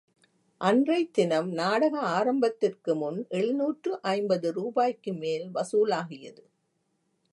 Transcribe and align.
அன்றைத் 0.61 1.13
தினம் 1.13 1.49
நாடக 1.51 1.99
ஆரம்பத்திற்கு 1.99 2.95
முன் 2.95 3.25
எழுநூற்று 3.29 4.01
ஐம்பது 4.01 4.51
ரூபாய்க்கு 4.51 5.13
மேல் 5.13 5.47
வசூலாகியது. 5.53 6.43